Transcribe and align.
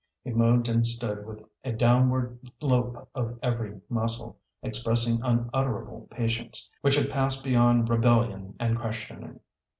He 0.23 0.31
moved 0.31 0.67
and 0.67 0.87
stood 0.87 1.27
with 1.27 1.43
a 1.63 1.71
downward 1.73 2.39
lope 2.59 3.07
of 3.13 3.37
every 3.43 3.81
muscle, 3.87 4.39
expressing 4.63 5.19
unutterable 5.21 6.07
patience, 6.09 6.71
which 6.81 6.95
had 6.95 7.07
passed 7.07 7.43
beyond 7.43 7.87
rebellion 7.87 8.55
and 8.59 8.79
questioning. 8.79 9.41